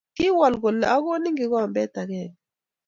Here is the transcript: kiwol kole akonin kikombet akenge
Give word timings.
kiwol 0.15 0.53
kole 0.61 0.85
akonin 0.95 1.37
kikombet 1.39 1.93
akenge 2.01 2.35